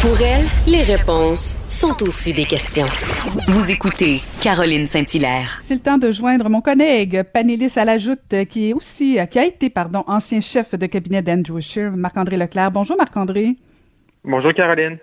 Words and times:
Pour 0.00 0.22
elle, 0.22 0.44
les 0.68 0.82
réponses 0.82 1.58
sont 1.66 2.04
aussi 2.04 2.32
des 2.32 2.44
questions. 2.44 2.86
Vous 3.48 3.72
écoutez 3.72 4.20
Caroline 4.40 4.86
Saint-Hilaire. 4.86 5.58
C'est 5.60 5.74
le 5.74 5.80
temps 5.80 5.98
de 5.98 6.12
joindre 6.12 6.48
mon 6.48 6.60
collègue 6.60 7.24
Panélis 7.24 7.72
à 7.74 7.84
la 7.84 7.98
joute, 7.98 8.46
qui 8.48 8.70
est 8.70 8.72
aussi, 8.72 9.18
qui 9.28 9.38
a 9.40 9.44
été, 9.44 9.70
pardon, 9.70 10.04
ancien 10.06 10.40
chef 10.40 10.76
de 10.76 10.86
cabinet 10.86 11.20
d'Andrew 11.20 11.60
Scheer, 11.60 11.90
Marc-André 11.96 12.36
Leclerc. 12.36 12.70
Bonjour 12.70 12.96
Marc-André. 12.96 13.56
Bonjour 14.22 14.54
Caroline. 14.54 14.98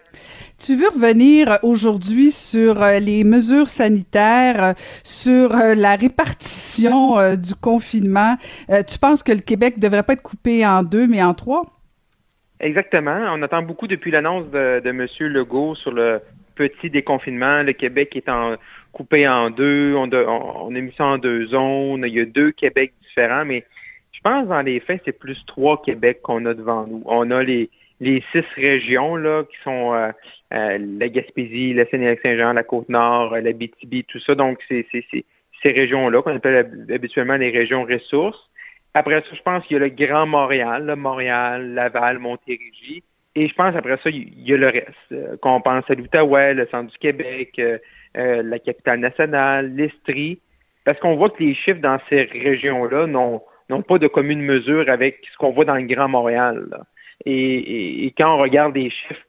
Tu 0.57 0.77
veux 0.77 0.87
revenir 0.87 1.59
aujourd'hui 1.61 2.31
sur 2.31 2.81
euh, 2.81 2.99
les 2.99 3.25
mesures 3.25 3.67
sanitaires, 3.67 4.63
euh, 4.63 4.73
sur 5.03 5.53
euh, 5.53 5.75
la 5.75 5.97
répartition 5.97 7.35
du 7.35 7.53
confinement. 7.55 8.37
Tu 8.87 8.97
penses 8.97 9.23
que 9.23 9.33
le 9.33 9.41
Québec 9.41 9.75
ne 9.75 9.81
devrait 9.81 10.03
pas 10.03 10.13
être 10.13 10.21
coupé 10.21 10.65
en 10.65 10.83
deux, 10.83 11.05
mais 11.05 11.21
en 11.21 11.33
trois? 11.33 11.74
Exactement. 12.59 13.25
On 13.31 13.41
attend 13.41 13.61
beaucoup 13.61 13.87
depuis 13.87 14.11
l'annonce 14.11 14.49
de, 14.49 14.79
de 14.79 14.89
M. 14.89 15.07
Legault 15.31 15.75
sur 15.75 15.91
le 15.91 16.21
petit 16.55 16.89
déconfinement. 16.89 17.63
Le 17.63 17.73
Québec 17.73 18.15
est 18.15 18.29
en, 18.29 18.55
coupé 18.91 19.27
en 19.27 19.49
deux. 19.49 19.93
On, 19.95 20.09
on, 20.11 20.73
a 20.73 20.79
mis 20.79 20.93
ça 20.97 21.05
en 21.05 21.17
deux 21.17 21.47
zones. 21.47 22.05
Il 22.07 22.13
y 22.13 22.21
a 22.21 22.25
deux 22.25 22.51
Québec 22.51 22.93
différents, 23.01 23.45
mais 23.45 23.65
je 24.13 24.21
pense 24.21 24.47
dans 24.47 24.61
les 24.61 24.79
faits, 24.79 25.01
c'est 25.05 25.19
plus 25.19 25.45
trois 25.45 25.81
Québec 25.81 26.21
qu'on 26.21 26.45
a 26.45 26.53
devant 26.53 26.87
nous. 26.87 27.03
On 27.05 27.29
a 27.29 27.43
les, 27.43 27.69
les 27.99 28.23
six 28.31 28.45
régions 28.55 29.17
là 29.17 29.43
qui 29.43 29.57
sont 29.63 29.93
euh, 29.93 30.11
euh, 30.53 30.77
la 30.97 31.09
Gaspésie, 31.09 31.73
la 31.73 31.85
Seine-Saint-Jean, 31.87 32.53
la 32.53 32.63
Côte-Nord, 32.63 33.35
la 33.37 33.51
BTB, 33.51 34.05
tout 34.07 34.19
ça. 34.19 34.33
Donc, 34.33 34.59
c'est 34.69 34.85
ces 34.91 35.71
régions-là 35.71 36.21
qu'on 36.21 36.35
appelle 36.35 36.87
habituellement 36.93 37.35
les 37.35 37.51
régions 37.51 37.83
ressources. 37.83 38.49
Après 38.95 39.21
ça, 39.21 39.27
je 39.35 39.41
pense 39.41 39.65
qu'il 39.65 39.73
y 39.73 39.77
a 39.77 39.83
le 39.83 39.89
Grand 39.89 40.25
Montréal, 40.25 40.95
Montréal, 40.95 41.73
Laval, 41.73 42.17
Montérégie. 42.17 43.03
Et 43.35 43.49
je 43.49 43.53
pense 43.53 43.75
après 43.75 43.97
ça, 44.01 44.09
il 44.09 44.41
y 44.41 44.53
a 44.53 44.57
le 44.57 44.67
reste. 44.67 44.87
Euh, 45.11 45.35
qu'on 45.41 45.59
pense 45.59 45.83
à 45.89 45.95
l'Outaouais, 45.95 46.53
le 46.53 46.65
centre 46.67 46.89
du 46.89 46.97
Québec, 46.97 47.51
euh, 47.59 47.77
euh, 48.17 48.41
la 48.41 48.57
capitale 48.57 49.01
nationale, 49.01 49.75
l'Estrie. 49.75 50.39
Parce 50.85 50.97
qu'on 51.01 51.17
voit 51.17 51.29
que 51.29 51.43
les 51.43 51.53
chiffres 51.53 51.81
dans 51.81 51.99
ces 52.07 52.23
régions-là 52.23 53.05
n'ont 53.07 53.81
pas 53.81 53.99
de 53.99 54.07
commune 54.07 54.41
mesure 54.41 54.89
avec 54.89 55.27
ce 55.29 55.37
qu'on 55.37 55.51
voit 55.51 55.65
dans 55.65 55.75
le 55.75 55.83
Grand 55.83 56.07
Montréal. 56.07 56.65
Et, 57.25 58.13
quand 58.17 58.33
on 58.33 58.37
regarde 58.37 58.75
les 58.77 58.89
chiffres 58.89 59.25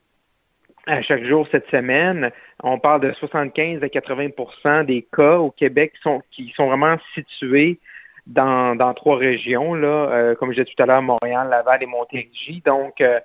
à 0.86 1.02
chaque 1.02 1.24
jour 1.24 1.48
cette 1.50 1.68
semaine, 1.70 2.30
on 2.62 2.78
parle 2.78 3.00
de 3.00 3.12
75 3.14 3.82
à 3.82 3.86
80% 3.88 4.84
des 4.84 5.04
cas 5.12 5.38
au 5.38 5.50
Québec 5.50 5.94
qui 5.96 6.02
sont, 6.02 6.22
qui 6.30 6.52
sont 6.54 6.68
vraiment 6.68 6.96
situés 7.14 7.80
dans, 8.26 8.74
dans 8.74 8.92
trois 8.94 9.16
régions, 9.16 9.74
là, 9.74 9.88
euh, 9.88 10.34
comme 10.34 10.50
je 10.50 10.62
disais 10.62 10.74
tout 10.74 10.82
à 10.82 10.86
l'heure, 10.86 11.02
Montréal, 11.02 11.48
Laval 11.48 11.82
et 11.82 11.86
Montérégie. 11.86 12.62
Donc, 12.64 13.00
euh, 13.00 13.20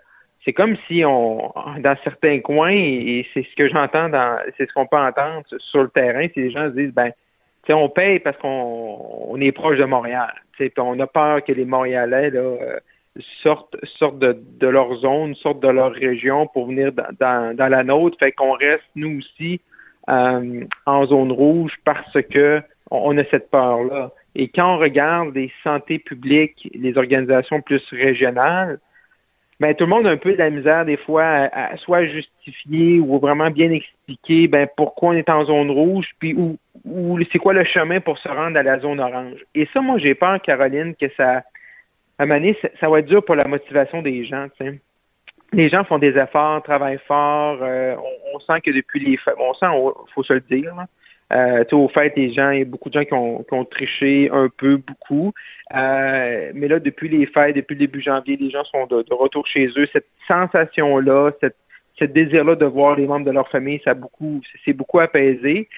c'est 0.46 0.54
comme 0.54 0.76
si 0.88 1.04
on, 1.06 1.52
dans 1.80 1.96
certains 2.04 2.40
coins, 2.40 2.72
et, 2.72 3.26
c'est 3.34 3.44
ce 3.44 3.56
que 3.56 3.68
j'entends 3.68 4.10
dans, 4.10 4.40
c'est 4.58 4.68
ce 4.68 4.74
qu'on 4.74 4.86
peut 4.86 4.98
entendre 4.98 5.44
sur 5.58 5.84
le 5.84 5.90
terrain, 5.90 6.28
si 6.34 6.42
les 6.42 6.52
gens 6.52 6.66
se 6.68 6.76
disent, 6.76 6.94
ben, 6.94 7.12
tu 7.64 7.74
on 7.74 7.90
paye 7.90 8.20
parce 8.20 8.38
qu'on 8.38 9.28
on 9.30 9.40
est 9.40 9.52
proche 9.52 9.78
de 9.78 9.86
Montréal. 9.86 10.34
Tu 10.58 10.72
on 10.78 11.00
a 11.00 11.08
peur 11.08 11.44
que 11.44 11.52
les 11.52 11.66
Montréalais 11.66 12.32
là, 12.32 12.40
euh, 12.40 12.80
sortent, 13.44 13.76
sortent 13.84 14.20
de, 14.20 14.40
de, 14.60 14.68
leur 14.68 14.94
zone, 14.96 15.36
sortent 15.36 15.62
de 15.62 15.68
leur 15.68 15.92
région 15.92 16.48
pour 16.48 16.68
venir 16.68 16.92
dans, 16.92 17.56
dans, 17.56 17.68
la 17.68 17.84
nôtre. 17.84 18.18
Fait 18.20 18.32
qu'on 18.32 18.54
reste, 18.54 18.84
nous 18.96 19.20
aussi, 19.20 19.62
en 20.08 21.06
zone 21.06 21.32
rouge 21.32 21.78
parce 21.86 22.18
que 22.32 22.62
on 22.90 23.18
a 23.18 23.24
cette 23.26 23.50
peur-là. 23.50 24.12
Et 24.36 24.48
quand 24.48 24.76
on 24.76 24.78
regarde 24.78 25.36
les 25.36 25.52
santé 25.64 26.00
publiques, 26.00 26.70
les 26.74 26.98
organisations 26.98 27.62
plus 27.62 27.84
régionales, 27.92 28.80
ben, 29.60 29.76
tout 29.76 29.84
le 29.84 29.90
monde 29.92 30.08
a 30.08 30.10
un 30.10 30.18
peu 30.18 30.32
de 30.34 30.38
la 30.38 30.50
misère 30.50 30.86
des 30.86 30.98
fois 30.98 31.24
à, 31.24 31.78
soit 31.78 32.06
justifier 32.06 33.00
ou 33.00 33.20
vraiment 33.20 33.52
bien 33.52 33.70
expliquer 33.70 34.48
ben, 34.48 34.68
pourquoi 34.76 35.10
on 35.10 35.14
est 35.14 35.30
en 35.30 35.46
zone 35.46 35.70
rouge, 35.70 36.10
puis 36.18 36.34
où, 36.34 36.58
c'est 37.32 37.38
quoi 37.38 37.54
le 37.54 37.64
chemin 37.64 38.00
pour 38.00 38.18
se 38.18 38.28
rendre 38.28 38.58
à 38.58 38.64
la 38.64 38.80
zone 38.80 39.00
orange. 39.00 39.46
Et 39.54 39.68
ça, 39.72 39.82
moi, 39.82 40.00
j'ai 40.00 40.16
peur, 40.16 40.42
Caroline, 40.42 40.96
que 40.96 41.06
ça, 41.16 41.44
à 42.18 42.24
un 42.24 42.54
ça, 42.80 42.90
va 42.90 43.00
être 43.00 43.06
dur 43.06 43.24
pour 43.24 43.36
la 43.36 43.48
motivation 43.48 44.02
des 44.02 44.24
gens. 44.24 44.48
sais. 44.58 44.80
Les 45.54 45.70
gens 45.70 45.84
font 45.84 46.00
des 46.00 46.18
efforts, 46.18 46.64
travaillent 46.64 47.00
fort. 47.08 47.60
Euh, 47.62 47.96
on, 48.34 48.40
sent 48.40 48.62
que 48.62 48.72
depuis 48.72 49.00
les 49.00 49.20
on 49.38 49.54
sent, 49.54 49.68
il 49.76 50.14
faut 50.14 50.24
se 50.24 50.34
le 50.34 50.40
dire, 50.40 50.74
euh, 51.32 51.64
au 51.72 51.88
fait, 51.88 52.14
les 52.18 52.34
gens, 52.34 52.52
il 52.52 52.60
y 52.60 52.62
a 52.62 52.66
beaucoup 52.66 52.90
de 52.90 53.00
gens 53.00 53.06
qui 53.06 53.14
ont, 53.14 53.44
qui 53.44 53.54
ont 53.54 53.66
triché 53.66 54.30
un 54.32 54.50
peu, 54.50 54.78
beaucoup. 54.78 55.34
Euh, 55.74 56.52
mais 56.54 56.68
là, 56.68 56.80
depuis 56.80 57.08
les 57.08 57.26
fêtes, 57.26 57.56
depuis 57.56 57.76
le 57.76 57.80
début 57.80 58.02
janvier, 58.02 58.38
les 58.38 58.50
gens 58.50 58.64
sont 58.66 58.86
de, 58.88 59.06
retour 59.14 59.48
chez 59.48 59.68
eux. 59.78 59.88
Cette 59.94 60.08
sensation-là, 60.28 61.32
cette, 61.40 61.56
ce 61.98 62.06
désir-là 62.06 62.56
de 62.56 62.66
voir 62.66 62.96
les 62.96 63.08
membres 63.08 63.26
de 63.26 63.32
leur 63.32 63.48
famille, 63.50 63.80
ça 63.84 63.94
beaucoup, 63.94 64.42
c'est 64.66 64.74
beaucoup 64.74 65.00
apaisé. 65.00 65.70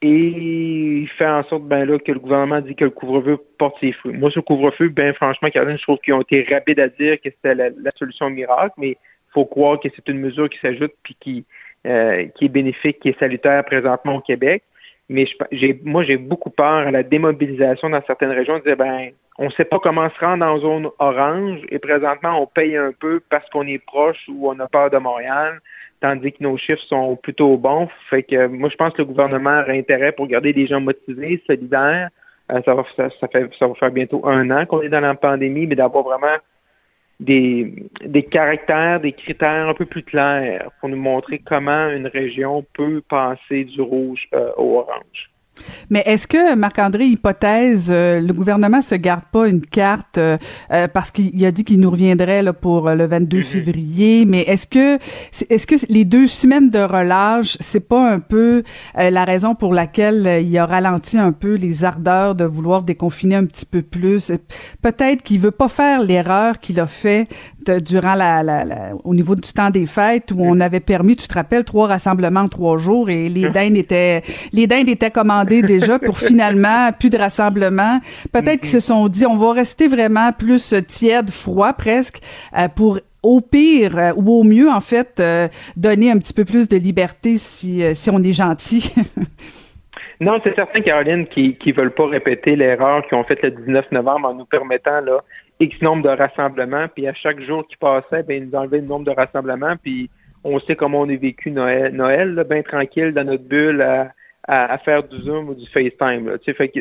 Et 0.00 0.08
il 0.08 1.08
fait 1.08 1.26
en 1.26 1.44
sorte, 1.44 1.64
ben 1.64 1.84
là, 1.84 1.98
que 1.98 2.10
le 2.10 2.18
gouvernement 2.18 2.60
dit 2.60 2.74
que 2.74 2.84
le 2.84 2.90
couvre-feu 2.90 3.38
porte 3.58 3.78
ses 3.80 3.92
fruits. 3.92 4.14
Moi, 4.14 4.30
ce 4.30 4.40
couvre-feu, 4.40 4.88
ben 4.88 5.12
franchement, 5.14 5.48
Caroline, 5.48 5.78
je 5.78 5.82
trouve 5.82 5.98
qu'ils 5.98 6.14
ont 6.14 6.22
été 6.22 6.44
rapides 6.50 6.80
à 6.80 6.88
dire 6.88 7.20
que 7.20 7.30
c'était 7.30 7.54
la, 7.54 7.70
solution 7.96 8.28
miracle, 8.28 8.74
mais 8.78 8.90
il 8.90 9.32
faut 9.32 9.44
croire 9.44 9.78
que 9.78 9.88
c'est 9.94 10.08
une 10.08 10.18
mesure 10.18 10.48
qui 10.48 10.58
s'ajoute 10.58 10.92
puis 11.04 11.16
qui, 11.20 11.44
euh, 11.86 12.26
qui 12.34 12.46
est 12.46 12.48
bénéfique, 12.48 12.98
qui 12.98 13.10
est 13.10 13.18
salutaire 13.18 13.64
présentement 13.64 14.16
au 14.16 14.20
Québec. 14.20 14.64
Mais 15.08 15.26
j'ai, 15.50 15.80
moi, 15.84 16.02
j'ai 16.04 16.16
beaucoup 16.16 16.50
peur 16.50 16.86
à 16.86 16.90
la 16.90 17.02
démobilisation 17.02 17.90
dans 17.90 18.02
certaines 18.06 18.30
régions. 18.30 18.58
De 18.58 18.64
dire, 18.64 18.76
ben, 18.76 19.10
on 19.38 19.46
ne 19.46 19.50
sait 19.50 19.64
pas 19.64 19.78
comment 19.78 20.08
se 20.10 20.20
rendre 20.20 20.44
en 20.44 20.58
zone 20.58 20.88
orange 20.98 21.60
et 21.70 21.78
présentement, 21.78 22.40
on 22.40 22.46
paye 22.46 22.76
un 22.76 22.92
peu 22.92 23.20
parce 23.30 23.48
qu'on 23.50 23.66
est 23.66 23.78
proche 23.78 24.24
ou 24.28 24.50
on 24.50 24.58
a 24.60 24.68
peur 24.68 24.90
de 24.90 24.98
Montréal, 24.98 25.60
tandis 26.00 26.32
que 26.32 26.42
nos 26.42 26.56
chiffres 26.56 26.82
sont 26.82 27.16
plutôt 27.16 27.56
bons. 27.56 27.88
Fait 28.10 28.22
que 28.22 28.46
moi, 28.46 28.68
je 28.68 28.76
pense 28.76 28.92
que 28.92 29.02
le 29.02 29.06
gouvernement 29.06 29.50
a 29.50 29.70
intérêt 29.70 30.12
pour 30.12 30.26
garder 30.26 30.52
des 30.52 30.66
gens 30.66 30.80
motivés, 30.80 31.42
solidaires. 31.46 32.08
Euh, 32.50 32.60
ça, 32.64 32.74
va, 32.74 32.84
ça, 32.96 33.28
fait, 33.28 33.48
ça 33.58 33.66
va 33.66 33.74
faire 33.74 33.90
bientôt 33.90 34.26
un 34.26 34.50
an 34.50 34.66
qu'on 34.66 34.82
est 34.82 34.88
dans 34.88 35.00
la 35.00 35.14
pandémie, 35.14 35.66
mais 35.66 35.76
d'avoir 35.76 36.04
vraiment 36.04 36.36
des, 37.22 37.74
des 38.04 38.22
caractères, 38.24 39.00
des 39.00 39.12
critères 39.12 39.68
un 39.68 39.74
peu 39.74 39.86
plus 39.86 40.02
clairs 40.02 40.70
pour 40.80 40.88
nous 40.88 40.96
montrer 40.96 41.38
comment 41.38 41.88
une 41.88 42.06
région 42.06 42.64
peut 42.74 43.02
passer 43.08 43.64
du 43.64 43.80
rouge 43.80 44.28
euh, 44.34 44.50
au 44.56 44.78
orange. 44.78 45.31
Mais 45.90 46.02
est-ce 46.06 46.26
que, 46.26 46.54
Marc-André, 46.54 47.06
hypothèse, 47.06 47.88
euh, 47.90 48.20
le 48.20 48.32
gouvernement 48.32 48.80
se 48.80 48.94
garde 48.94 49.24
pas 49.30 49.48
une 49.48 49.60
carte 49.60 50.18
euh, 50.18 50.38
euh, 50.72 50.88
parce 50.88 51.10
qu'il 51.10 51.44
a 51.44 51.50
dit 51.50 51.64
qu'il 51.64 51.80
nous 51.80 51.90
reviendrait 51.90 52.42
là, 52.42 52.52
pour 52.52 52.90
le 52.90 53.06
22 53.06 53.38
mm-hmm. 53.38 53.42
février, 53.42 54.24
mais 54.24 54.42
est-ce 54.42 54.66
que 54.66 54.98
est-ce 55.50 55.66
que 55.66 55.74
les 55.88 56.04
deux 56.04 56.26
semaines 56.26 56.70
de 56.70 56.78
relâche, 56.78 57.56
c'est 57.60 57.86
pas 57.86 58.10
un 58.10 58.20
peu 58.20 58.62
la 58.94 59.24
raison 59.24 59.54
pour 59.54 59.74
laquelle 59.74 60.42
il 60.44 60.56
a 60.58 60.66
ralenti 60.66 61.18
un 61.18 61.32
peu 61.32 61.54
les 61.54 61.84
ardeurs 61.84 62.34
de 62.34 62.44
vouloir 62.44 62.82
déconfiner 62.82 63.36
un 63.36 63.44
petit 63.44 63.66
peu 63.66 63.82
plus? 63.82 64.32
Peut-être 64.80 65.22
qu'il 65.22 65.40
veut 65.40 65.50
pas 65.50 65.68
faire 65.68 66.02
l'erreur 66.02 66.60
qu'il 66.60 66.80
a 66.80 66.86
fait 66.86 67.28
durant 67.70 68.14
la, 68.14 68.42
la, 68.42 68.64
au 69.04 69.14
niveau 69.14 69.34
du 69.34 69.52
temps 69.52 69.70
des 69.70 69.86
fêtes 69.86 70.32
où 70.32 70.38
on 70.40 70.60
avait 70.60 70.80
permis, 70.80 71.16
tu 71.16 71.28
te 71.28 71.34
rappelles, 71.34 71.64
trois 71.64 71.86
rassemblements 71.86 72.40
en 72.40 72.48
trois 72.48 72.76
jours 72.76 73.10
et 73.10 73.28
les 73.28 73.48
dindes 73.50 73.76
étaient 73.76 74.22
les 74.52 74.66
dindes 74.66 74.88
étaient 74.88 75.10
commandées 75.10 75.62
déjà 75.62 75.98
pour 75.98 76.18
finalement 76.30 76.90
plus 76.92 77.10
de 77.10 77.18
rassemblements. 77.18 78.00
Peut-être 78.32 78.60
qu'ils 78.60 78.70
se 78.70 78.80
sont 78.80 79.08
dit 79.08 79.26
on 79.26 79.36
va 79.36 79.52
rester 79.52 79.88
vraiment 79.88 80.32
plus 80.32 80.74
tiède, 80.86 81.30
froid 81.30 81.72
presque 81.72 82.20
euh, 82.56 82.68
pour 82.68 82.98
au 83.22 83.40
pire 83.40 83.96
euh, 83.98 84.12
ou 84.16 84.40
au 84.40 84.42
mieux 84.42 84.68
en 84.68 84.80
fait 84.80 85.20
euh, 85.20 85.48
donner 85.76 86.10
un 86.10 86.18
petit 86.18 86.32
peu 86.32 86.44
plus 86.44 86.68
de 86.68 86.76
liberté 86.76 87.36
si 87.38 87.82
si 87.94 88.10
on 88.10 88.22
est 88.22 88.32
gentil. 88.32 88.92
Non, 90.20 90.40
c'est 90.44 90.54
certain, 90.54 90.82
Caroline, 90.82 91.26
qui 91.26 91.58
ne 91.66 91.72
veulent 91.72 91.94
pas 91.94 92.06
répéter 92.06 92.54
l'erreur 92.54 93.04
qu'ils 93.08 93.18
ont 93.18 93.24
faite 93.24 93.42
le 93.42 93.50
19 93.50 93.90
novembre 93.90 94.28
en 94.28 94.34
nous 94.34 94.44
permettant 94.44 95.00
là, 95.00 95.18
X 95.62 95.80
nombre 95.80 96.02
de 96.02 96.08
rassemblements, 96.08 96.88
puis 96.88 97.06
à 97.06 97.14
chaque 97.14 97.40
jour 97.40 97.66
qui 97.66 97.76
passait, 97.76 98.22
ben, 98.24 98.42
ils 98.42 98.48
nous 98.48 98.58
enlevaient 98.58 98.80
le 98.80 98.86
nombre 98.86 99.04
de 99.04 99.12
rassemblements, 99.12 99.76
puis 99.76 100.10
on 100.44 100.58
sait 100.58 100.74
comment 100.74 101.00
on 101.00 101.08
a 101.08 101.16
vécu 101.16 101.50
Noël, 101.50 101.94
Noël 101.94 102.44
bien 102.50 102.62
tranquille 102.62 103.12
dans 103.12 103.24
notre 103.24 103.44
bulle 103.44 103.80
à, 104.48 104.78
faire 104.78 105.04
du 105.04 105.16
Zoom 105.22 105.50
ou 105.50 105.54
du 105.54 105.66
FaceTime. 105.66 106.36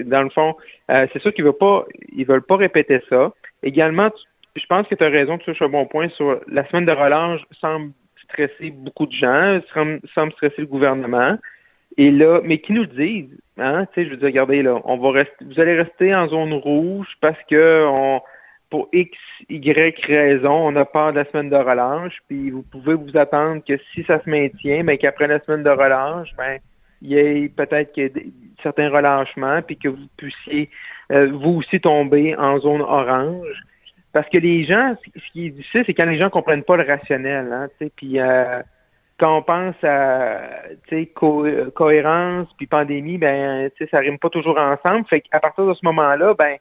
Dans 0.06 0.24
le 0.24 0.30
fond, 0.31 0.56
euh, 0.89 1.06
c'est 1.13 1.22
sûr 1.22 1.31
qu'ils 1.31 1.45
veulent 1.45 1.54
pas 1.54 1.86
ils 2.12 2.25
veulent 2.25 2.42
pas 2.42 2.57
répéter 2.57 3.00
ça. 3.07 3.31
Également, 3.62 4.10
je 4.56 4.66
pense 4.66 4.88
que 4.88 4.95
tu 4.95 5.04
as 5.04 5.10
raison, 5.10 5.38
tu 5.38 5.45
touches 5.45 5.62
un 5.62 5.69
bon 5.69 5.86
point 5.86 6.10
sur 6.10 6.42
la 6.48 6.68
semaine 6.68 6.86
de 6.86 6.92
relâche 6.92 7.42
semble 7.60 7.92
stresser 8.24 8.72
beaucoup 8.72 9.06
de 9.06 9.12
gens, 9.12 9.60
semble, 9.74 10.31
stresser 10.31 10.62
le 10.62 10.66
gouvernement. 10.66 11.38
Et 11.98 12.10
là, 12.10 12.42
mais 12.44 12.60
qui 12.60 12.74
nous 12.74 12.83
le 12.83 12.88
disent, 12.88 13.38
hein, 13.57 13.86
je 13.95 14.04
veux 14.04 14.18
dire, 14.18 14.28
regardez, 14.28 14.63
là, 14.63 14.81
on 14.86 14.98
va 14.98 15.12
rester, 15.12 15.45
vous 15.45 15.60
allez 15.60 15.75
rester 15.75 16.16
en 16.16 16.28
zone 16.30 16.54
rouge 16.54 17.18
parce 17.19 17.38
que 17.50 17.86
on, 17.86 18.22
pour 18.71 18.88
X, 18.94 19.15
Y 19.50 20.06
raison, 20.06 20.68
on 20.68 20.75
a 20.77 20.85
peur 20.85 21.12
de 21.12 21.19
la 21.19 21.25
semaine 21.25 21.50
de 21.50 21.57
relâche, 21.57 22.18
puis 22.27 22.50
vous 22.50 22.63
pouvez 22.63 22.95
vous 22.95 23.15
attendre 23.18 23.62
que 23.63 23.77
si 23.94 24.03
ça 24.06 24.23
se 24.23 24.29
maintient, 24.29 24.83
mais 24.83 24.97
qu'après 24.97 25.27
la 25.27 25.39
semaine 25.41 25.62
de 25.62 25.69
relâche, 25.69 26.29
ben, 26.38 26.57
il 27.01 27.12
y 27.12 27.18
ait 27.18 27.50
peut-être 27.50 27.91
certains 28.63 28.89
relâchements, 28.89 29.62
puis 29.62 29.77
que 29.77 29.89
vous 29.89 30.07
puissiez 30.18 30.69
euh, 31.12 31.29
vous 31.31 31.57
aussi 31.57 31.81
tomber 31.81 32.35
en 32.38 32.59
zone 32.59 32.81
orange. 32.81 33.62
Parce 34.13 34.29
que 34.29 34.38
les 34.38 34.63
gens, 34.63 34.95
ce 35.15 35.31
qui 35.31 35.47
est 35.47 35.50
difficile, 35.50 35.83
c'est 35.85 35.94
quand 35.94 36.06
les 36.06 36.18
gens 36.18 36.29
comprennent 36.29 36.63
pas 36.63 36.77
le 36.77 36.83
rationnel, 36.83 37.51
hein, 37.51 37.68
puis 37.95 38.19
euh, 38.19 38.62
quand 39.19 39.38
on 39.38 39.41
pense 39.44 39.75
à 39.83 40.39
cohérence 41.75 42.47
puis 42.57 42.68
pandémie, 42.68 43.18
ben 43.18 43.69
ça 43.91 44.00
rime 44.00 44.18
pas 44.18 44.29
toujours 44.29 44.57
ensemble. 44.57 45.06
Fait 45.07 45.21
qu'à 45.21 45.39
partir 45.39 45.65
de 45.65 45.73
ce 45.73 45.85
moment-là, 45.85 46.33
ben 46.33 46.57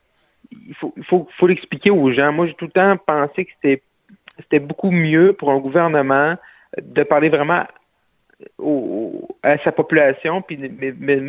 il 0.50 0.74
faut, 0.74 0.94
faut, 1.02 1.28
faut 1.36 1.46
l'expliquer 1.46 1.90
aux 1.90 2.10
gens. 2.12 2.32
Moi, 2.32 2.46
j'ai 2.46 2.54
tout 2.54 2.66
le 2.66 2.70
temps 2.70 2.96
pensé 2.96 3.44
que 3.44 3.52
c'était 3.62 4.58
beaucoup 4.58 4.90
mieux 4.90 5.32
pour 5.32 5.50
un 5.50 5.58
gouvernement 5.58 6.36
de 6.80 7.02
parler 7.02 7.28
vraiment 7.28 7.64
à 9.42 9.58
sa 9.58 9.72
population, 9.72 10.42
puis 10.42 10.58
mais, 10.80 11.20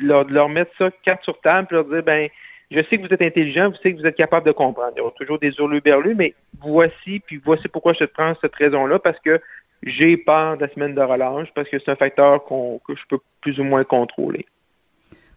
leur, 0.00 0.48
mettre 0.48 0.70
ça 0.78 0.90
carte 1.02 1.24
sur 1.24 1.40
table, 1.40 1.66
puis 1.66 1.76
leur 1.76 1.84
dire 1.84 2.02
ben 2.02 2.28
je 2.70 2.80
sais 2.82 2.98
que 2.98 3.06
vous 3.06 3.12
êtes 3.12 3.22
intelligent, 3.22 3.70
vous 3.70 3.76
savez 3.76 3.94
que 3.94 4.00
vous 4.00 4.06
êtes 4.06 4.16
capable 4.16 4.46
de 4.46 4.52
comprendre. 4.52 4.92
Il 4.96 4.98
y 4.98 5.00
aura 5.00 5.12
toujours 5.12 5.38
des 5.38 5.52
hurluberlus, 5.58 6.14
mais 6.14 6.34
voici, 6.60 7.20
puis 7.20 7.40
voici 7.42 7.66
pourquoi 7.66 7.94
je 7.94 8.00
te 8.00 8.04
prends 8.04 8.34
cette 8.40 8.54
raison-là, 8.54 8.98
parce 8.98 9.18
que 9.20 9.40
j'ai 9.82 10.16
peur 10.18 10.56
de 10.56 10.66
la 10.66 10.72
semaine 10.74 10.94
de 10.94 11.00
relâche, 11.00 11.48
parce 11.54 11.68
que 11.68 11.78
c'est 11.78 11.90
un 11.90 11.96
facteur 11.96 12.44
que 12.44 12.94
je 12.94 13.02
peux 13.08 13.18
plus 13.40 13.58
ou 13.58 13.64
moins 13.64 13.84
contrôler. 13.84 14.44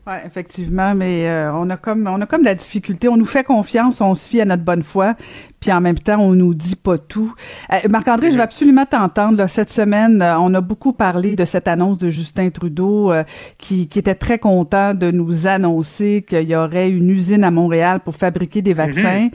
Oui, 0.07 0.13
effectivement, 0.25 0.95
mais 0.95 1.29
euh, 1.29 1.53
on 1.53 1.69
a 1.69 1.77
comme 1.77 2.07
on 2.07 2.19
a 2.19 2.25
comme 2.25 2.41
de 2.41 2.45
la 2.45 2.55
difficulté. 2.55 3.07
On 3.07 3.17
nous 3.17 3.25
fait 3.25 3.43
confiance, 3.43 4.01
on 4.01 4.15
se 4.15 4.27
fie 4.27 4.41
à 4.41 4.45
notre 4.45 4.63
bonne 4.63 4.81
foi, 4.81 5.13
puis 5.59 5.71
en 5.71 5.79
même 5.79 5.99
temps, 5.99 6.19
on 6.19 6.31
nous 6.31 6.55
dit 6.55 6.75
pas 6.75 6.97
tout. 6.97 7.35
Euh, 7.71 7.77
Marc-André, 7.87 8.31
je 8.31 8.35
veux 8.35 8.41
absolument 8.41 8.87
t'entendre. 8.87 9.45
Cette 9.45 9.69
semaine, 9.69 10.23
euh, 10.23 10.39
on 10.39 10.55
a 10.55 10.61
beaucoup 10.61 10.91
parlé 10.91 11.35
de 11.35 11.45
cette 11.45 11.67
annonce 11.67 11.99
de 11.99 12.09
Justin 12.09 12.49
Trudeau 12.49 13.13
qui, 13.59 13.87
qui 13.87 13.99
était 13.99 14.15
très 14.15 14.39
content 14.39 14.95
de 14.95 15.11
nous 15.11 15.45
annoncer 15.45 16.25
qu'il 16.27 16.49
y 16.49 16.55
aurait 16.55 16.89
une 16.89 17.11
usine 17.11 17.43
à 17.43 17.51
Montréal 17.51 17.99
pour 17.99 18.15
fabriquer 18.15 18.63
des 18.63 18.73
vaccins. 18.73 19.29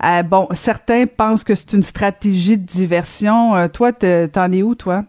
Mm-hmm. 0.00 0.22
bon, 0.22 0.46
certains 0.52 1.06
pensent 1.06 1.42
que 1.42 1.56
c'est 1.56 1.72
une 1.72 1.82
stratégie 1.82 2.58
de 2.58 2.64
diversion. 2.64 3.68
toi, 3.70 3.92
t'en 3.92 4.52
es 4.52 4.62
où, 4.62 4.76
toi? 4.76 5.04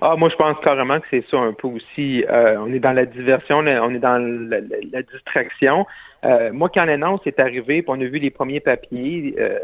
Ah, 0.00 0.16
moi, 0.16 0.28
je 0.28 0.36
pense 0.36 0.58
carrément 0.60 1.00
que 1.00 1.06
c'est 1.10 1.24
ça 1.28 1.38
un 1.38 1.52
peu 1.52 1.68
aussi. 1.68 2.24
Euh, 2.28 2.56
on 2.58 2.72
est 2.72 2.78
dans 2.78 2.92
la 2.92 3.06
diversion, 3.06 3.58
on 3.58 3.94
est 3.94 3.98
dans 3.98 4.18
la, 4.18 5.02
distraction. 5.02 5.86
Euh, 6.24 6.52
moi, 6.52 6.68
quand 6.72 6.84
l'annonce 6.84 7.20
est 7.26 7.38
arrivée, 7.40 7.84
on 7.86 8.00
a 8.00 8.04
vu 8.04 8.18
les 8.18 8.30
premiers 8.30 8.60
papiers, 8.60 9.34
euh, 9.38 9.58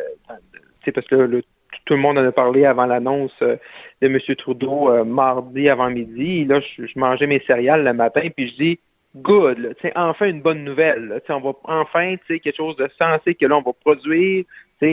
parce 0.95 1.07
que 1.07 1.43
tout 1.87 1.95
le 1.95 2.01
monde 2.01 2.19
en 2.19 2.25
a 2.25 2.33
parlé 2.33 2.65
avant 2.65 2.87
l'annonce 2.87 3.37
de 3.41 3.59
M. 4.03 4.19
Trudeau 4.37 5.05
mardi 5.05 5.69
avant 5.69 5.91
midi. 5.91 6.45
là, 6.45 6.61
je, 6.61 6.87
mangeais 6.97 7.27
mes 7.27 7.41
céréales 7.41 7.85
le 7.85 7.93
matin, 7.93 8.29
puis 8.35 8.49
je 8.49 8.55
dis 8.55 8.81
good, 9.17 9.77
c'est 9.81 9.93
enfin 9.97 10.27
une 10.27 10.41
bonne 10.41 10.65
nouvelle. 10.65 11.21
on 11.29 11.41
va 11.41 11.53
enfin 11.65 12.17
quelque 12.27 12.57
chose 12.57 12.77
de 12.77 12.89
sensé 12.99 13.35
que 13.35 13.47
là, 13.47 13.57
on 13.57 13.63
va 13.63 13.73
produire. 13.73 14.45
on 14.83 14.87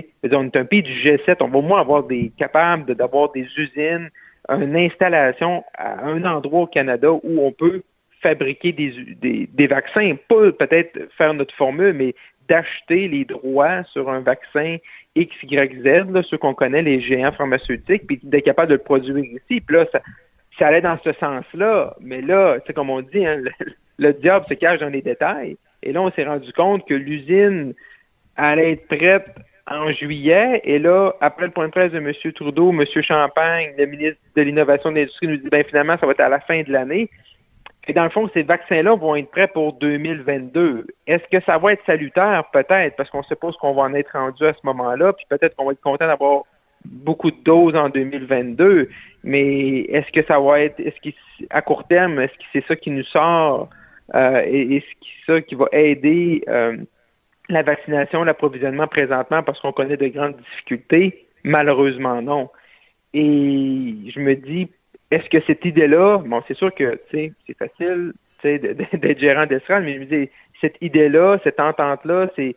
est 0.45 0.55
un 0.55 0.65
pays 0.65 0.83
du 0.83 0.91
G7, 0.91 1.37
on 1.41 1.47
va 1.47 1.59
au 1.59 1.61
moins 1.61 1.81
avoir 1.81 2.03
des 2.03 2.31
capables 2.37 2.95
d'avoir 2.95 3.31
des 3.31 3.47
usines 3.57 4.09
une 4.49 4.75
installation 4.75 5.63
à 5.75 6.05
un 6.05 6.23
endroit 6.25 6.61
au 6.61 6.67
Canada 6.67 7.11
où 7.11 7.41
on 7.41 7.51
peut 7.51 7.83
fabriquer 8.21 8.71
des, 8.71 9.67
vaccins, 9.67 10.15
pas 10.27 10.51
peut-être 10.51 11.11
faire 11.17 11.33
notre 11.33 11.55
formule, 11.55 11.93
mais 11.93 12.15
d'acheter 12.47 13.07
les 13.07 13.25
droits 13.25 13.83
sur 13.85 14.09
un 14.09 14.19
vaccin 14.19 14.77
X, 15.15 15.35
ceux 16.23 16.37
qu'on 16.37 16.53
connaît, 16.53 16.81
les 16.81 17.01
géants 17.01 17.31
pharmaceutiques, 17.31 18.05
puis 18.07 18.19
d'être 18.23 18.45
capable 18.45 18.69
de 18.69 18.75
le 18.75 18.81
produire 18.81 19.17
ici. 19.17 19.61
Puis 19.61 19.75
là, 19.75 19.85
ça, 19.91 20.01
ça 20.57 20.67
allait 20.67 20.81
dans 20.81 20.97
ce 21.03 21.13
sens-là. 21.13 21.95
Mais 21.99 22.21
là, 22.21 22.57
c'est 22.65 22.73
comme 22.73 22.89
on 22.89 23.01
dit, 23.01 23.25
hein, 23.25 23.41
le, 23.97 24.13
diable 24.13 24.45
se 24.49 24.53
cache 24.53 24.79
dans 24.79 24.89
les 24.89 25.01
détails. 25.01 25.57
Et 25.83 25.93
là, 25.93 26.01
on 26.01 26.11
s'est 26.11 26.25
rendu 26.25 26.51
compte 26.53 26.87
que 26.87 26.93
l'usine 26.93 27.73
allait 28.35 28.73
être 28.73 28.87
prête 28.87 29.35
en 29.67 29.91
juillet. 29.91 30.61
Et 30.63 30.79
là, 30.79 31.13
après 31.21 31.45
le 31.45 31.51
point 31.51 31.67
de 31.67 31.71
presse 31.71 31.91
de 31.91 31.97
M. 31.97 32.11
Trudeau, 32.33 32.71
M. 32.71 32.83
Champagne, 33.01 33.73
le 33.77 33.85
ministre 33.85 34.19
de 34.35 34.41
l'Innovation 34.41 34.89
et 34.91 34.93
de 34.93 34.99
l'Industrie, 34.99 35.27
nous 35.27 35.37
dit 35.37 35.49
ben 35.49 35.63
finalement, 35.63 35.97
ça 35.99 36.05
va 36.05 36.11
être 36.13 36.21
à 36.21 36.29
la 36.29 36.39
fin 36.39 36.61
de 36.61 36.71
l'année. 36.71 37.09
Et 37.87 37.93
dans 37.93 38.03
le 38.03 38.09
fond, 38.09 38.29
ces 38.33 38.43
vaccins-là 38.43 38.95
vont 38.95 39.15
être 39.15 39.31
prêts 39.31 39.47
pour 39.47 39.73
2022. 39.73 40.85
Est-ce 41.07 41.23
que 41.31 41.43
ça 41.45 41.57
va 41.57 41.73
être 41.73 41.83
salutaire? 41.85 42.43
Peut-être, 42.53 42.95
parce 42.95 43.09
qu'on 43.09 43.23
suppose 43.23 43.57
qu'on 43.57 43.73
va 43.73 43.83
en 43.83 43.93
être 43.93 44.11
rendu 44.13 44.45
à 44.45 44.53
ce 44.53 44.59
moment-là, 44.63 45.13
puis 45.13 45.25
peut-être 45.29 45.55
qu'on 45.55 45.65
va 45.65 45.71
être 45.71 45.81
content 45.81 46.05
d'avoir 46.05 46.43
beaucoup 46.85 47.31
de 47.31 47.37
doses 47.43 47.75
en 47.75 47.89
2022. 47.89 48.89
Mais 49.23 49.79
est-ce 49.89 50.11
que 50.11 50.25
ça 50.27 50.39
va 50.39 50.61
être, 50.61 50.79
est-ce 50.79 50.99
qu'à 51.01 51.61
court 51.61 51.87
terme, 51.87 52.19
est-ce 52.19 52.33
que 52.33 52.45
c'est 52.53 52.65
ça 52.67 52.75
qui 52.75 52.91
nous 52.91 53.03
sort 53.03 53.69
euh, 54.13 54.43
et 54.45 54.77
est-ce 54.77 54.85
que 54.85 55.05
c'est 55.25 55.33
ça 55.33 55.41
qui 55.41 55.55
va 55.55 55.67
aider 55.71 56.43
euh, 56.49 56.77
la 57.51 57.63
vaccination, 57.63 58.23
l'approvisionnement 58.23 58.87
présentement 58.87 59.43
parce 59.43 59.59
qu'on 59.59 59.71
connaît 59.71 59.97
de 59.97 60.07
grandes 60.07 60.37
difficultés? 60.37 61.27
Malheureusement, 61.43 62.21
non. 62.21 62.49
Et 63.13 63.95
je 64.07 64.19
me 64.19 64.35
dis, 64.35 64.69
est-ce 65.11 65.29
que 65.29 65.41
cette 65.41 65.65
idée-là, 65.65 66.19
bon, 66.19 66.41
c'est 66.47 66.53
sûr 66.53 66.73
que 66.73 66.99
c'est 67.11 67.33
facile 67.57 68.13
d'être 68.43 69.19
gérant 69.19 69.45
d'estrade, 69.45 69.83
mais 69.83 69.95
je 69.95 69.99
me 69.99 70.05
dis, 70.05 70.29
cette 70.61 70.77
idée-là, 70.81 71.39
cette 71.43 71.59
entente-là, 71.59 72.29
c'est 72.35 72.55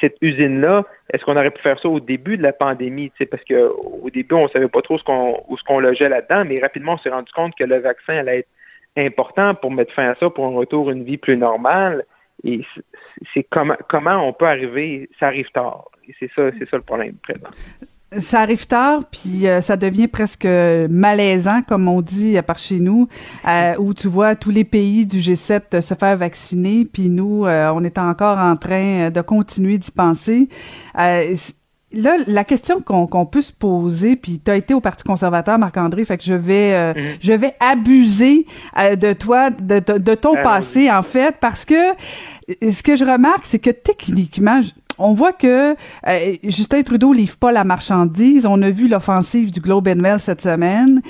cette 0.00 0.16
usine-là, 0.20 0.84
est-ce 1.12 1.24
qu'on 1.24 1.36
aurait 1.36 1.52
pu 1.52 1.62
faire 1.62 1.78
ça 1.78 1.88
au 1.88 2.00
début 2.00 2.36
de 2.36 2.42
la 2.42 2.52
pandémie? 2.52 3.12
Parce 3.30 3.44
qu'au 3.44 4.10
début, 4.12 4.34
on 4.34 4.44
ne 4.44 4.48
savait 4.48 4.68
pas 4.68 4.82
trop 4.82 4.98
ce 4.98 5.04
qu'on 5.04 5.40
ce 5.56 5.62
qu'on 5.62 5.78
logeait 5.78 6.08
là-dedans, 6.08 6.44
mais 6.44 6.60
rapidement, 6.60 6.94
on 6.94 6.98
s'est 6.98 7.10
rendu 7.10 7.32
compte 7.32 7.54
que 7.54 7.64
le 7.64 7.78
vaccin 7.78 8.16
allait 8.16 8.40
être 8.40 8.48
important 8.96 9.54
pour 9.54 9.70
mettre 9.70 9.92
fin 9.92 10.10
à 10.10 10.14
ça, 10.16 10.30
pour 10.30 10.46
un 10.46 10.54
retour 10.54 10.88
à 10.88 10.92
une 10.92 11.04
vie 11.04 11.16
plus 11.16 11.36
normale. 11.36 12.04
Et 12.44 12.60
c'est 13.32 13.44
comment, 13.50 13.76
comment 13.88 14.28
on 14.28 14.32
peut 14.32 14.46
arriver, 14.46 15.08
ça 15.18 15.26
arrive 15.26 15.50
tard. 15.50 15.86
Et 16.06 16.14
c'est 16.18 16.30
ça, 16.36 16.50
c'est 16.58 16.68
ça 16.68 16.76
le 16.76 16.82
problème 16.82 17.14
présent. 17.22 17.48
Ça 18.20 18.40
arrive 18.40 18.66
tard, 18.66 19.02
puis 19.10 19.48
euh, 19.48 19.60
ça 19.60 19.76
devient 19.76 20.06
presque 20.06 20.46
malaisant, 20.46 21.62
comme 21.62 21.88
on 21.88 22.00
dit 22.00 22.36
par 22.46 22.58
chez 22.58 22.78
nous, 22.78 23.08
euh, 23.48 23.74
où 23.78 23.92
tu 23.92 24.06
vois 24.06 24.36
tous 24.36 24.50
les 24.50 24.64
pays 24.64 25.04
du 25.04 25.18
G7 25.18 25.80
se 25.80 25.94
faire 25.94 26.16
vacciner, 26.16 26.84
puis 26.84 27.08
nous, 27.08 27.44
euh, 27.44 27.72
on 27.74 27.82
est 27.82 27.98
encore 27.98 28.38
en 28.38 28.56
train 28.56 29.10
de 29.10 29.20
continuer 29.20 29.78
d'y 29.78 29.90
penser 29.90 30.48
là, 31.94 32.16
la 32.26 32.44
question 32.44 32.80
qu'on 32.80 33.26
peut 33.26 33.40
se 33.40 33.52
poser, 33.52 34.16
puis 34.16 34.40
tu 34.44 34.50
as 34.50 34.56
été 34.56 34.74
au 34.74 34.80
Parti 34.80 35.04
conservateur, 35.04 35.58
Marc-André, 35.58 36.04
fait 36.04 36.18
que 36.18 36.24
je 36.24 36.34
vais, 36.34 36.72
euh, 36.74 36.94
mhm. 36.94 37.02
je 37.20 37.32
vais 37.32 37.54
abuser 37.60 38.46
euh, 38.78 38.96
de 38.96 39.12
toi, 39.12 39.50
de, 39.50 39.80
de, 39.80 40.14
ton 40.14 40.34
passé, 40.42 40.90
en 40.90 41.02
fait, 41.02 41.36
parce 41.40 41.64
que 41.64 41.74
ce 42.48 42.82
que 42.82 42.96
je 42.96 43.04
remarque, 43.04 43.44
c'est 43.44 43.58
que 43.58 43.70
techniquement, 43.70 44.60
on 44.98 45.12
voit 45.12 45.32
que 45.32 45.74
euh, 46.06 46.36
Justin 46.44 46.82
Trudeau 46.82 47.12
livre 47.12 47.36
pas 47.36 47.52
la 47.52 47.64
marchandise. 47.64 48.46
On 48.46 48.60
a 48.62 48.70
vu 48.70 48.88
l'offensive 48.88 49.50
du 49.50 49.60
Globe 49.60 49.88
and 49.88 49.96
Mail 49.96 50.20
cette 50.20 50.40
semaine. 50.40 51.00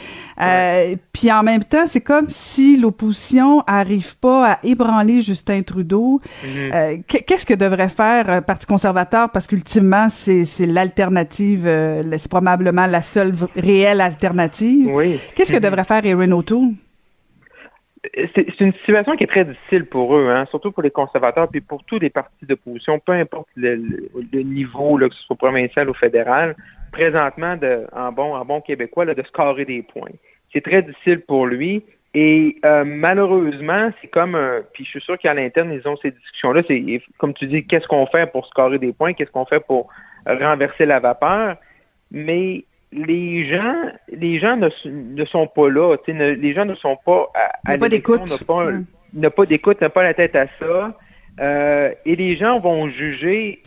Euh, 0.41 0.97
Puis 1.13 1.31
en 1.31 1.43
même 1.43 1.65
temps, 1.65 1.87
c'est 1.87 2.01
comme 2.01 2.27
si 2.29 2.77
l'opposition 2.77 3.63
arrive 3.67 4.17
pas 4.19 4.53
à 4.53 4.59
ébranler 4.63 5.21
Justin 5.21 5.63
Trudeau. 5.63 6.21
Mhm. 6.45 6.73
Euh, 6.73 6.97
qu'est-ce 7.07 7.47
que 7.47 7.55
devrait 7.55 7.89
faire 7.89 8.37
le 8.37 8.41
Parti 8.41 8.67
conservateur? 8.67 9.31
Parce 9.31 9.47
qu'ultimement, 9.47 10.09
c'est 10.09 10.45
l'alternative, 10.67 11.65
euh, 11.67 12.03
c'est 12.19 12.31
probablement 12.31 12.87
la 12.87 13.03
seule 13.03 13.35
réelle 13.57 14.01
alternative. 14.01 14.91
Oui. 14.93 15.19
Qu'est-ce 15.35 15.53
que 15.53 15.57
mhm. 15.57 15.63
devrait 15.63 15.85
faire 15.85 16.05
Erin 16.05 16.33
O'Toole? 16.33 16.75
C'est 18.35 18.61
une 18.61 18.73
situation 18.75 19.17
qui 19.17 19.25
est 19.25 19.29
très 19.29 19.45
difficile 19.45 19.87
pour 19.87 20.17
eux, 20.17 20.29
hein, 20.31 20.47
surtout 20.51 20.73
pour 20.73 20.83
les 20.83 20.91
conservateurs, 20.91 21.49
puis 21.49 21.61
pour 21.61 21.85
tous 21.85 21.99
les 21.99 22.11
partis 22.11 22.47
d'opposition, 22.47 22.99
peu 22.99 23.13
importe 23.13 23.49
le, 23.57 24.09
niveau, 24.43 24.99
là, 24.99 25.09
que 25.09 25.15
ce 25.15 25.23
soit 25.23 25.37
provincial 25.37 25.89
ou 25.89 25.95
fédéral, 25.95 26.55
présentement, 26.93 27.57
de, 27.57 27.87
en, 27.93 28.13
bon, 28.13 28.35
en 28.35 28.45
bon 28.45 28.61
québécois, 28.61 29.05
là, 29.05 29.15
de 29.15 29.23
scorer 29.23 29.65
des 29.65 29.83
points. 29.83 30.11
C'est 30.53 30.63
très 30.63 30.83
difficile 30.83 31.21
pour 31.21 31.47
lui. 31.47 31.85
Et 32.17 32.59
euh, 32.65 32.85
malheureusement, 32.85 33.91
c'est 34.01 34.07
comme 34.07 34.37
un. 34.37 34.63
Puis 34.73 34.85
je 34.85 34.91
suis 34.91 35.01
sûr 35.01 35.19
qu'à 35.19 35.35
l'interne, 35.35 35.73
ils 35.73 35.89
ont 35.89 35.97
ces 35.97 36.13
discussions-là. 36.13 36.63
C'est 36.69 37.03
comme 37.19 37.35
tu 37.35 37.47
dis, 37.47 37.67
qu'est-ce 37.67 37.89
qu'on 37.89 38.07
fait 38.07 38.31
pour 38.31 38.47
scorer 38.47 38.79
des 38.79 38.93
points, 38.93 39.15
qu'est-ce 39.15 39.33
qu'on 39.33 39.47
fait 39.47 39.59
pour 39.59 39.89
renverser 40.25 40.87
la 40.87 41.01
vapeur? 41.01 41.57
Mais 42.13 42.65
les 42.95 43.45
gens, 43.47 43.75
les 44.09 44.39
gens 44.39 44.57
ne, 44.57 44.69
ne 44.89 45.25
sont 45.25 45.47
pas 45.49 45.69
là. 45.69 45.97
les 46.07 46.55
gens 46.55 46.65
ne 46.65 46.75
sont 46.75 46.97
pas 47.05 47.31
à, 47.35 47.73
à 47.73 47.79
pas 47.79 47.89
d'écoute. 47.89 48.21
N'a 49.17 49.31
pas, 49.31 49.47
d'écoute, 49.47 49.81
n'a 49.81 49.91
pas 49.91 50.03
la 50.03 50.15
tête 50.15 50.35
à 50.35 50.47
ça. 50.59 50.99
Euh, 51.41 51.93
et 52.05 52.17
les 52.17 52.37
gens 52.37 52.59
vont 52.61 52.89
juger 52.89 53.63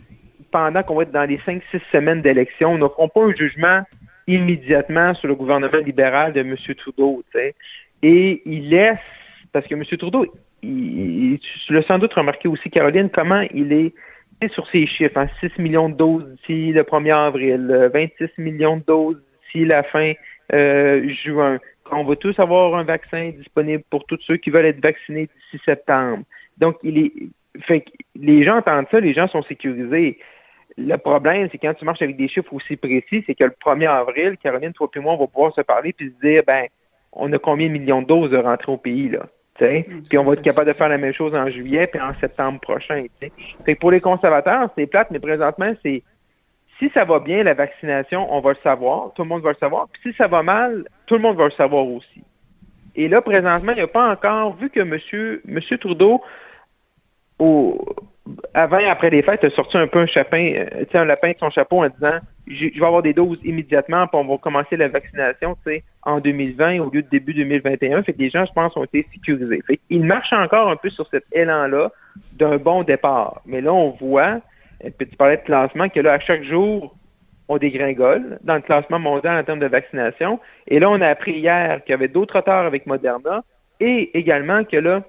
pendant 0.50 0.82
qu'on 0.82 0.94
va 0.94 1.02
être 1.02 1.12
dans 1.12 1.24
les 1.24 1.38
cinq, 1.44 1.62
six 1.70 1.80
semaines 1.92 2.22
d'élection. 2.22 2.76
Ils 2.76 2.80
ne 2.80 2.88
feront 2.88 3.08
pas 3.08 3.24
un 3.24 3.34
jugement 3.34 3.82
immédiatement 4.26 5.14
sur 5.14 5.28
le 5.28 5.34
gouvernement 5.34 5.78
libéral 5.84 6.32
de 6.32 6.40
M. 6.40 6.56
Trudeau. 6.76 7.22
Et 8.02 8.42
il 8.44 8.70
laisse, 8.70 8.98
parce 9.52 9.66
que 9.66 9.74
M. 9.74 9.84
Trudeau, 9.84 10.26
il, 10.62 11.38
tu 11.38 11.72
l'as 11.72 11.82
sans 11.82 11.98
doute 11.98 12.14
remarqué 12.14 12.48
aussi, 12.48 12.68
Caroline, 12.70 13.10
comment 13.10 13.42
il 13.54 13.72
est 13.72 13.94
sur 14.46 14.66
ces 14.68 14.86
chiffres, 14.86 15.26
6 15.40 15.46
hein, 15.46 15.50
millions 15.58 15.88
de 15.88 15.94
doses 15.94 16.24
d'ici 16.24 16.72
le 16.72 16.82
1er 16.82 17.14
avril, 17.14 17.90
26 17.92 18.30
millions 18.38 18.76
de 18.76 18.84
doses 18.84 19.16
d'ici 19.42 19.64
la 19.64 19.82
fin 19.82 20.12
euh, 20.52 21.08
juin. 21.08 21.58
On 21.90 22.04
va 22.04 22.16
tous 22.16 22.38
avoir 22.38 22.74
un 22.76 22.84
vaccin 22.84 23.30
disponible 23.30 23.82
pour 23.90 24.04
tous 24.04 24.20
ceux 24.22 24.36
qui 24.36 24.50
veulent 24.50 24.66
être 24.66 24.82
vaccinés 24.82 25.26
d'ici 25.26 25.62
septembre. 25.64 26.24
Donc, 26.58 26.76
il 26.82 26.98
est, 26.98 27.12
fait 27.62 27.84
les 28.14 28.44
gens 28.44 28.58
entendent 28.58 28.86
ça, 28.90 29.00
les 29.00 29.14
gens 29.14 29.26
sont 29.26 29.42
sécurisés. 29.42 30.18
le 30.76 30.96
problème, 30.96 31.48
c'est 31.50 31.58
quand 31.58 31.74
tu 31.74 31.84
marches 31.84 32.02
avec 32.02 32.16
des 32.16 32.28
chiffres 32.28 32.52
aussi 32.52 32.76
précis, 32.76 33.24
c'est 33.26 33.34
que 33.34 33.44
le 33.44 33.54
1er 33.64 33.88
avril, 33.88 34.36
Caroline, 34.42 34.72
toi 34.72 34.88
et 34.94 35.00
moi, 35.00 35.14
on 35.14 35.18
va 35.18 35.26
pouvoir 35.26 35.54
se 35.54 35.62
parler 35.62 35.92
puis 35.92 36.12
se 36.14 36.26
dire, 36.26 36.42
ben, 36.46 36.66
on 37.12 37.32
a 37.32 37.38
combien 37.38 37.66
de 37.66 37.72
millions 37.72 38.02
de 38.02 38.06
doses 38.06 38.30
de 38.30 38.36
rentrée 38.36 38.70
au 38.70 38.76
pays, 38.76 39.08
là? 39.08 39.26
Puis 39.58 40.18
on 40.18 40.24
va 40.24 40.34
être 40.34 40.42
capable 40.42 40.68
de 40.68 40.72
faire 40.72 40.88
la 40.88 40.98
même 40.98 41.12
chose 41.12 41.34
en 41.34 41.48
juillet 41.50 41.88
puis 41.88 42.00
en 42.00 42.14
septembre 42.20 42.60
prochain. 42.60 43.06
Fait 43.64 43.74
pour 43.74 43.90
les 43.90 44.00
conservateurs, 44.00 44.70
c'est 44.76 44.86
plate, 44.86 45.10
mais 45.10 45.18
présentement, 45.18 45.72
c'est 45.82 46.02
si 46.78 46.90
ça 46.94 47.04
va 47.04 47.18
bien, 47.18 47.42
la 47.42 47.54
vaccination, 47.54 48.32
on 48.32 48.40
va 48.40 48.50
le 48.50 48.58
savoir, 48.62 49.12
tout 49.14 49.22
le 49.22 49.28
monde 49.28 49.42
va 49.42 49.50
le 49.50 49.56
savoir. 49.56 49.88
Puis 49.88 50.12
si 50.12 50.16
ça 50.16 50.28
va 50.28 50.42
mal, 50.42 50.84
tout 51.06 51.14
le 51.14 51.20
monde 51.20 51.36
va 51.36 51.46
le 51.46 51.50
savoir 51.50 51.84
aussi. 51.84 52.22
Et 52.94 53.08
là, 53.08 53.20
présentement, 53.20 53.72
il 53.72 53.76
n'y 53.76 53.80
a 53.80 53.88
pas 53.88 54.10
encore, 54.10 54.54
vu 54.56 54.70
que 54.70 54.80
M. 54.80 55.40
Monsieur 55.44 55.78
Trudeau, 55.78 56.22
au, 57.38 57.84
avant 58.54 58.78
et 58.78 58.86
après 58.86 59.10
les 59.10 59.22
fêtes, 59.22 59.44
a 59.44 59.50
sorti 59.50 59.76
un 59.76 59.86
peu 59.86 60.00
un 60.00 60.06
chapin, 60.06 60.52
euh, 60.54 60.84
un 60.94 61.04
lapin 61.04 61.30
de 61.30 61.38
son 61.38 61.50
chapeau 61.50 61.84
en 61.84 61.88
disant 61.88 62.18
je, 62.46 62.66
vais 62.66 62.86
avoir 62.86 63.02
des 63.02 63.12
doses 63.12 63.38
immédiatement, 63.44 64.06
puis 64.06 64.18
on 64.18 64.24
va 64.24 64.38
commencer 64.38 64.76
la 64.76 64.88
vaccination 64.88 65.56
en 66.02 66.20
2020 66.20 66.80
au 66.80 66.90
lieu 66.90 67.02
de 67.02 67.08
début 67.08 67.34
2021. 67.34 68.02
Fait 68.02 68.12
que 68.12 68.18
les 68.18 68.30
gens, 68.30 68.44
je 68.44 68.52
pense, 68.52 68.76
ont 68.76 68.84
été 68.84 69.06
sécurisés. 69.12 69.62
Fait 69.66 69.80
il 69.90 70.04
marche 70.04 70.32
encore 70.32 70.70
un 70.70 70.76
peu 70.76 70.90
sur 70.90 71.06
cet 71.08 71.24
élan-là 71.32 71.92
d'un 72.32 72.56
bon 72.56 72.82
départ. 72.82 73.42
Mais 73.46 73.60
là, 73.60 73.72
on 73.72 73.90
voit, 73.90 74.40
euh, 74.84 74.90
puis 74.96 75.08
tu 75.08 75.16
parlais 75.16 75.36
de 75.36 75.42
classement, 75.42 75.88
que 75.88 76.00
là, 76.00 76.14
à 76.14 76.20
chaque 76.20 76.42
jour, 76.44 76.94
on 77.48 77.56
dégringole 77.56 78.38
dans 78.42 78.56
le 78.56 78.60
classement 78.60 78.98
mondial 78.98 79.38
en 79.38 79.44
termes 79.44 79.58
de 79.58 79.66
vaccination. 79.66 80.38
Et 80.66 80.78
là, 80.78 80.90
on 80.90 81.00
a 81.00 81.08
appris 81.08 81.32
hier 81.32 81.82
qu'il 81.84 81.92
y 81.92 81.94
avait 81.94 82.08
d'autres 82.08 82.36
retards 82.36 82.66
avec 82.66 82.86
Moderna 82.86 83.42
et 83.80 84.16
également 84.18 84.64
que 84.64 84.76
là, 84.76 85.02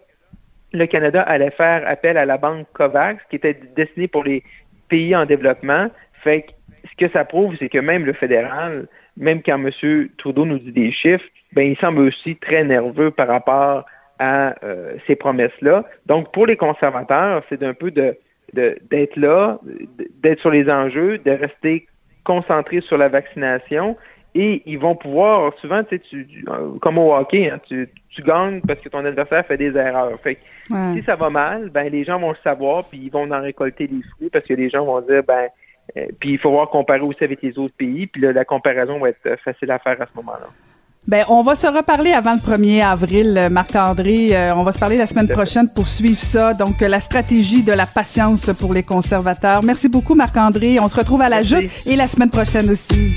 le 0.71 0.85
Canada 0.85 1.21
allait 1.21 1.51
faire 1.51 1.87
appel 1.87 2.17
à 2.17 2.25
la 2.25 2.37
banque 2.37 2.67
COVAX, 2.73 3.23
qui 3.29 3.37
était 3.37 3.59
destinée 3.75 4.07
pour 4.07 4.23
les 4.23 4.43
pays 4.87 5.15
en 5.15 5.25
développement. 5.25 5.89
Fait 6.23 6.43
que 6.43 6.51
ce 6.89 6.95
que 7.05 7.11
ça 7.11 7.25
prouve, 7.25 7.55
c'est 7.57 7.69
que 7.69 7.79
même 7.79 8.05
le 8.05 8.13
fédéral, 8.13 8.87
même 9.17 9.41
quand 9.41 9.63
M. 9.63 10.09
Trudeau 10.17 10.45
nous 10.45 10.59
dit 10.59 10.71
des 10.71 10.91
chiffres, 10.91 11.25
ben 11.53 11.63
il 11.63 11.77
semble 11.77 12.01
aussi 12.01 12.35
très 12.35 12.63
nerveux 12.63 13.11
par 13.11 13.27
rapport 13.27 13.85
à 14.19 14.55
euh, 14.63 14.95
ces 15.07 15.15
promesses-là. 15.15 15.85
Donc, 16.05 16.31
pour 16.31 16.45
les 16.45 16.57
conservateurs, 16.57 17.43
c'est 17.49 17.59
d'un 17.59 17.73
peu 17.73 17.91
de 17.91 18.17
d'être 18.51 19.15
là, 19.15 19.59
d'être 20.23 20.39
sur 20.39 20.49
les 20.49 20.67
enjeux, 20.71 21.19
de 21.19 21.29
rester 21.29 21.85
concentré 22.23 22.81
sur 22.81 22.97
la 22.97 23.07
vaccination 23.07 23.95
et 24.35 24.61
ils 24.65 24.79
vont 24.79 24.95
pouvoir, 24.95 25.53
souvent, 25.59 25.83
tu 25.83 26.01
sais, 26.09 26.25
comme 26.81 26.97
au 26.97 27.13
hockey, 27.13 27.49
hein, 27.49 27.59
tu, 27.67 27.89
tu 28.09 28.21
gagnes 28.21 28.61
parce 28.61 28.79
que 28.79 28.89
ton 28.89 29.05
adversaire 29.05 29.45
fait 29.45 29.57
des 29.57 29.75
erreurs. 29.75 30.19
Fait 30.21 30.37
si 30.67 31.03
ça 31.05 31.15
va 31.15 31.29
mal, 31.29 31.69
ben 31.69 31.89
les 31.89 32.03
gens 32.03 32.19
vont 32.19 32.29
le 32.29 32.37
savoir, 32.43 32.83
puis 32.85 32.99
ils 33.03 33.11
vont 33.11 33.29
en 33.31 33.41
récolter 33.41 33.87
les 33.87 34.01
fruits 34.03 34.29
parce 34.29 34.45
que 34.45 34.53
les 34.53 34.69
gens 34.69 34.85
vont 34.85 35.01
dire, 35.01 35.23
ben, 35.27 35.47
euh, 35.97 36.05
puis 36.19 36.31
il 36.31 36.37
faut 36.37 36.51
voir 36.51 36.69
comparer 36.69 37.01
aussi 37.01 37.23
avec 37.23 37.41
les 37.41 37.57
autres 37.57 37.73
pays, 37.75 38.07
puis 38.07 38.21
là, 38.21 38.31
la 38.31 38.45
comparaison 38.45 38.99
va 38.99 39.09
être 39.09 39.37
facile 39.43 39.71
à 39.71 39.79
faire 39.79 39.99
à 40.01 40.05
ce 40.05 40.15
moment-là. 40.15 40.47
Ben, 41.07 41.25
on 41.27 41.41
va 41.41 41.55
se 41.55 41.65
reparler 41.65 42.11
avant 42.11 42.33
le 42.33 42.39
1er 42.39 42.83
avril, 42.83 43.35
euh, 43.37 43.49
Marc-André. 43.49 44.35
Euh, 44.35 44.53
on 44.53 44.61
va 44.61 44.71
se 44.71 44.77
parler 44.77 44.97
la 44.97 45.07
semaine 45.07 45.27
prochaine 45.27 45.67
pour 45.73 45.87
suivre 45.87 46.19
ça. 46.19 46.53
Donc, 46.53 46.81
la 46.81 46.99
stratégie 46.99 47.63
de 47.63 47.71
la 47.71 47.87
patience 47.87 48.51
pour 48.59 48.73
les 48.73 48.83
conservateurs. 48.83 49.63
Merci 49.63 49.89
beaucoup, 49.89 50.13
Marc-André. 50.13 50.79
On 50.79 50.87
se 50.87 50.95
retrouve 50.95 51.21
à 51.21 51.29
la 51.29 51.41
joute 51.41 51.65
et 51.87 51.95
la 51.95 52.07
semaine 52.07 52.29
prochaine 52.29 52.69
aussi. 52.69 53.15